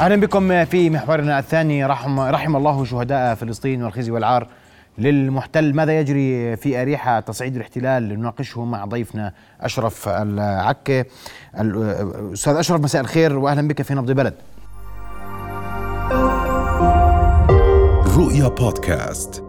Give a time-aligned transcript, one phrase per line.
[0.00, 1.86] أهلا بكم في محورنا الثاني.
[1.86, 4.48] رحم رحم الله شهداء فلسطين والخزي والعار
[4.98, 5.74] للمحتل.
[5.74, 11.04] ماذا يجري في أريحة؟ تصعيد الاحتلال نناقشه مع ضيفنا أشرف العكه
[11.54, 14.34] أستاذ أشرف مساء الخير واهلا بك في نبض بلد.
[18.16, 19.44] رؤيا بودكاست.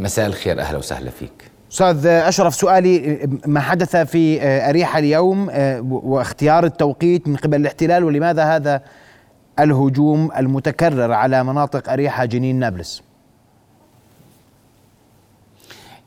[0.00, 1.50] مساء الخير أهلا وسهلا فيك.
[1.72, 5.50] أستاذ أشرف سؤالي ما حدث في أريحة اليوم
[5.90, 8.82] واختيار التوقيت من قبل الاحتلال ولماذا هذا
[9.58, 13.02] الهجوم المتكرر على مناطق أريحة جنين نابلس.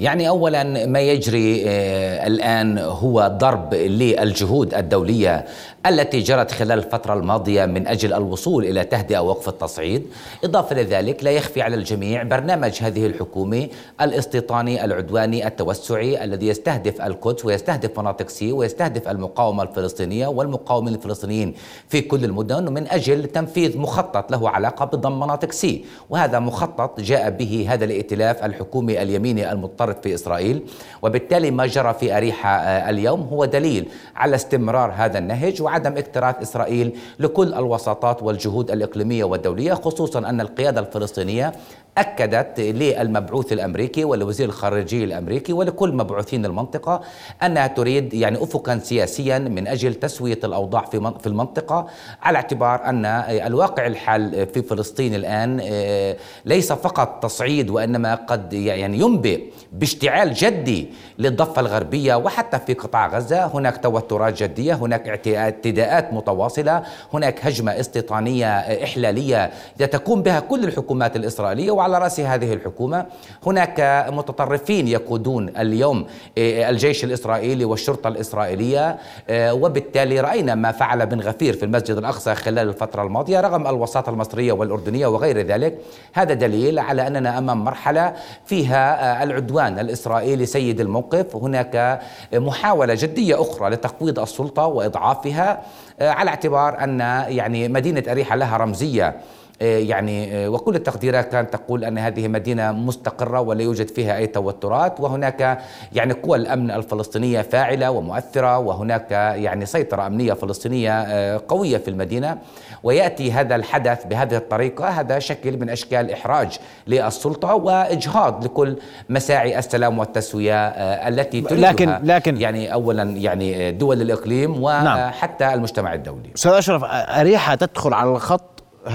[0.00, 5.44] يعني اولا ما يجري آه، الآن هو ضرب للجهود الدولية
[5.86, 10.06] التي جرت خلال الفترة الماضية من أجل الوصول إلى تهدئة وقف التصعيد،
[10.44, 13.68] إضافة لذلك لا يخفي على الجميع برنامج هذه الحكومة
[14.00, 21.54] الاستيطاني العدواني التوسعي الذي يستهدف القدس ويستهدف مناطق C ويستهدف المقاومة الفلسطينية والمقاومين الفلسطينيين
[21.88, 27.30] في كل المدن من أجل تنفيذ مخطط له علاقة بضم مناطق سي، وهذا مخطط جاء
[27.30, 30.62] به هذا الائتلاف الحكومي اليميني المتطرف في إسرائيل
[31.02, 36.42] وبالتالي ما جرى في أريحا آه، اليوم هو دليل على استمرار هذا النهج وعدم اكتراث
[36.42, 41.52] إسرائيل لكل الوساطات والجهود الإقليمية والدولية خصوصا أن القيادة الفلسطينية
[42.00, 47.00] أكدت للمبعوث الأمريكي ولوزير الخارجية الأمريكي ولكل مبعوثين المنطقة
[47.42, 51.86] أنها تريد يعني أفقا سياسيا من أجل تسوية الأوضاع في في المنطقة
[52.22, 58.98] على اعتبار أن الواقع الحال في فلسطين الآن آه، ليس فقط تصعيد وإنما قد يعني
[58.98, 59.42] ينبئ
[59.72, 63.46] باشتعال جدي للضفة الغربية وحتى في قطاع غزة.
[63.46, 66.82] هناك توترات جدية هناك اعتداءات متواصلة
[67.14, 73.06] هناك هجمة استيطانية إحلالية تقوم بها كل الحكومات الإسرائيلية وعلى رأس هذه الحكومة.
[73.46, 76.06] هناك متطرفين يقودون اليوم
[76.38, 78.98] آه، الجيش الإسرائيلي والشرطة الإسرائيلية
[79.30, 84.10] آه، وبالتالي رأينا ما فعل بن غفير في المسجد الأقصى خلال الفترة الماضية رغم الوساطة
[84.10, 85.78] المصرية والأردنية وغير ذلك.
[86.12, 88.14] هذا دليل على أننا أمام مرحلة
[88.46, 91.36] فيها آه، العدوان الإسرائيلي سيد الموقف.
[91.36, 92.00] هناك
[92.32, 95.62] محاولة جدية أخرى لتقويض السلطة وإضعافها
[96.00, 99.16] على اعتبار أن يعني مدينة أريحة لها رمزية
[99.60, 105.00] يعني آه، وكل التقديرات كانت تقول أن هذه مدينة مستقرة ولا يوجد فيها أي توترات
[105.00, 105.58] وهناك
[105.92, 112.38] يعني قوى الأمن الفلسطينية فاعلة ومؤثرة وهناك يعني سيطرة أمنية فلسطينية آه، قوية في المدينة.
[112.82, 118.76] ويأتي هذا الحدث بهذه الطريقة هذا شكل من أشكال إحراج للسلطة وإجهاض لكل
[119.08, 120.68] مساعي السلام والتسوية
[121.08, 121.72] التي تريدها.
[121.72, 126.30] لكن لكن يعني اولا يعني دول الإقليم وحتى نعم المجتمع الدولي.
[126.36, 128.49] أستاذ أشرف أريحة تدخل على الخط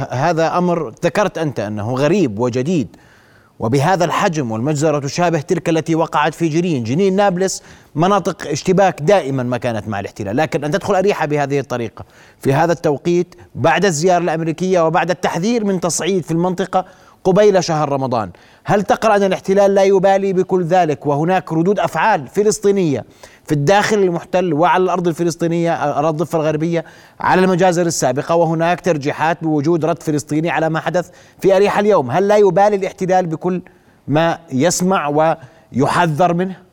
[0.10, 2.88] هذا أمر ذكرت أنت أنه غريب وجديد.
[3.60, 7.64] وبهذا الحجم والمجزرة تشابه تلك التي وقعت في جنين، جنين نابلس
[7.96, 12.06] مناطق اشتباك دائما ما كانت مع الاحتلال، لكن أن تدخل أريحة بهذه الطريقة.
[12.40, 16.86] في هذا التوقيت بعد الزيارة الأمريكية وبعد التحذير من تصعيد في المنطقة
[17.26, 18.32] قبيل شهر رمضان.
[18.64, 23.06] هل تقرأ أن الاحتلال لا يبالي بكل ذلك؟ وهناك ردود أفعال فلسطينية
[23.46, 26.86] في الداخل المحتل وعلى الأرض الفلسطينية أراضي الضفة الغربية
[27.20, 31.10] على المجازر السابقة وهناك ترجيحات بوجود رد فلسطيني على ما حدث
[31.42, 32.12] في أريحة اليوم.
[32.12, 33.62] هل لا يبالي الاحتلال بكل
[34.08, 35.36] ما يسمع
[35.74, 36.65] ويحذر منه؟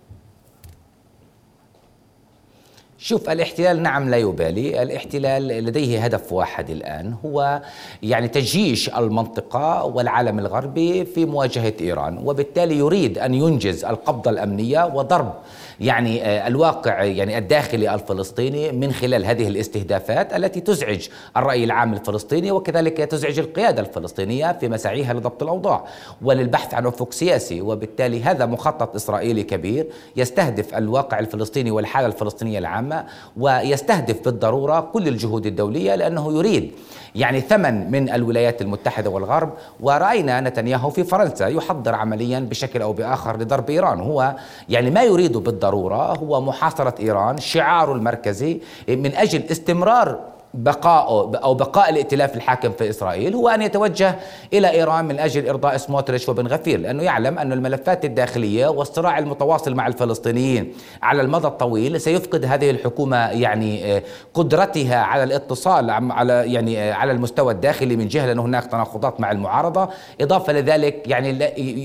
[3.04, 4.82] شوف الاحتلال نعم لا يبالي.
[4.82, 7.62] الاحتلال لديه هدف واحد الآن هو
[8.02, 15.32] يعني تجيش المنطقة والعالم الغربي في مواجهة إيران وبالتالي يريد أن ينجز القبضة الأمنية وضرب
[15.80, 22.52] يعني آه، الواقع يعني الداخلي الفلسطيني من خلال هذه الاستهدافات التي تزعج الرأي العام الفلسطيني
[22.52, 25.84] وكذلك تزعج القيادة الفلسطينية في مساعيها لضبط الأوضاع.
[26.22, 33.04] وللبحث عن أفق سياسي وبالتالي هذا مخطط إسرائيلي كبير يستهدف الواقع الفلسطيني والحالة الفلسطينية العامة
[33.36, 36.72] ويستهدف بالضرورة كل الجهود الدولية لأنه يريد
[37.14, 39.52] يعني ثمن من الولايات المتحدة والغرب.
[39.80, 44.00] ورأينا نتنياهو في فرنسا يحضر عمليا بشكل أو بآخر لضرب إيران.
[44.00, 44.34] هو
[44.68, 50.18] يعني ما يريد بالضرورة هو محاصرة إيران شعاره المركزي من أجل استمرار
[50.54, 51.06] بقاء
[51.42, 54.14] أو بقاء الائتلاف الحاكم في إسرائيل هو أن يتوجه
[54.52, 59.75] إلى إيران من أجل إرضاء سموتريتش وبن غفير لأنه يعلم أن الملفات الداخلية والصراع المتواصل
[59.75, 60.72] مع الفلسطينيين
[61.02, 64.02] على المدى الطويل سيفقد هذه الحكومة يعني آه،
[64.34, 69.31] قدرتها على الاتصال على يعني آه، على المستوى الداخلي من جهة لأن هناك تناقضات مع
[69.31, 69.88] المعارضة.
[70.20, 71.32] إضافة لذلك يعني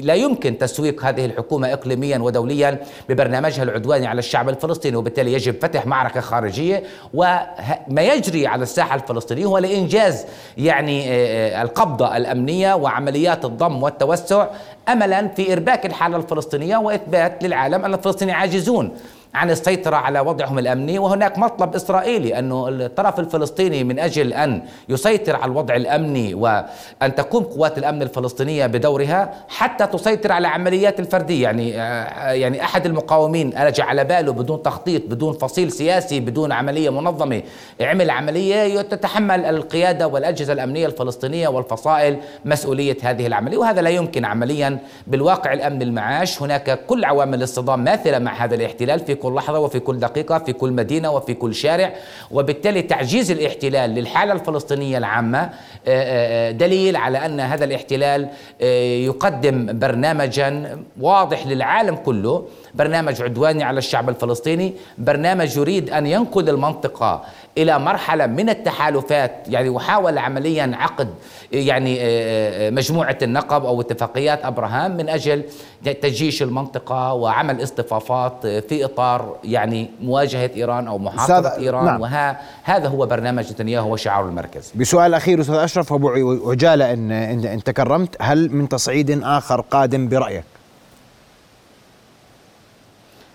[0.02, 2.80] لا يمكن تسويق هذه الحكومة اقليميا ودوليا
[3.10, 6.84] ببرنامجها العدواني على الشعب الفلسطيني وبالتالي يجب فتح معركة خارجية
[7.14, 10.26] وما يجري على الساحة الفلسطينية هو لإنجاز
[10.58, 14.48] يعني آه، آه، القبضة الأمنية وعمليات الضم والتوسع
[14.90, 18.92] املا في إرباك الحالة الفلسطينية وإثبات للعالم أن الفلسطينيين عاجزون.
[19.38, 25.36] عن السيطرة على وضعهم الأمني وهناك مطلب إسرائيلي أنه الطرف الفلسطيني من أجل أن يسيطر
[25.36, 31.44] على الوضع الأمني وأن تقوم قوات الأمن الفلسطينية بدورها حتى تسيطر على عمليات الفردية.
[31.44, 31.70] يعني
[32.40, 37.42] يعني أحد المقاومين ألج على باله بدون تخطيط بدون فصيل سياسي بدون عملية منظمة.
[37.82, 44.78] عمل عملية تتحمل القيادة والأجهزة الأمنية الفلسطينية والفصائل مسؤولية هذه العملية وهذا لا يمكن عمليا
[45.08, 46.42] بالواقع الأمن المعاش.
[46.42, 50.54] هناك كل عوامل الصدام ماثلة مع هذا الاحتلال في كل لحظة وفي كل دقيقة في
[50.54, 51.94] كل مدينة وفي كل شارع.
[52.32, 55.50] وبالتالي تعجيز الاحتلال للحالة الفلسطينية العامة آه،
[55.88, 58.30] آه، آه، دليل على أن هذا الاحتلال
[59.06, 67.24] يقدم برنامجا واضح للعالم كله برنامج عدواني على الشعب الفلسطيني برنامج يريد أن ينقل المنطقة
[67.58, 71.10] إلى مرحلة من التحالفات يعني وحاول عمليا عقد
[71.52, 72.00] يعني
[72.72, 75.44] مجموعة النقب أو اتفاقيات أبراهام من أجل
[75.84, 82.02] تجيش المنطقة وعمل اصطفافات في إطار يعني مواجهة إيران أو محافظة إيران نعم.
[82.02, 86.10] وهذا هو برنامج نتنياهو وشعار المركز بسؤال أخير أستاذ أشرف أبو
[86.50, 87.12] عجالة إن,
[87.46, 90.57] إن تكرمت هل من تصعيد آخر قادم برأيك؟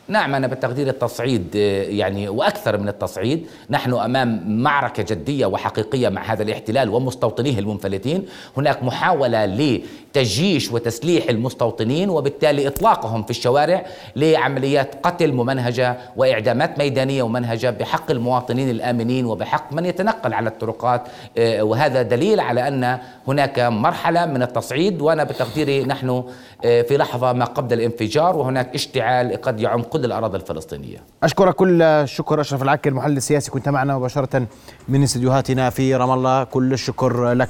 [0.09, 3.47] نعم أنا بتقدير التصعيد آه، يعني وأكثر من التصعيد.
[3.71, 8.27] نحن أمام معركة جدية وحقيقية مع هذا الاحتلال ومستوطنيه المنفلتين.
[8.57, 17.71] هناك محاولة لتجيش وتسليح المستوطنين وبالتالي إطلاقهم في الشوارع لعمليات قتل ممنهجة وإعدامات ميدانية ممنهجة
[17.71, 21.03] بحق المواطنين الآمنين وبحق من يتنقل على الطرقات.
[21.39, 22.99] آه، وهذا دليل على أن
[23.29, 25.01] هناك مرحلة من التصعيد.
[25.01, 26.25] وأنا بتقديري نحن
[26.65, 31.05] آه، في لحظة ما قبل الانفجار وهناك اشتعال قد يعم كل الأراضي الفلسطينية.
[31.23, 34.47] أشكرك كل الشكر أشرف العكي المحلل السياسي كنت معنا مباشرة
[34.89, 36.45] من استديوهاتنا في رام الله.
[36.45, 37.49] كل الشكر لك.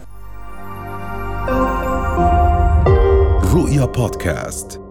[3.55, 4.82] رؤيا بودكاست.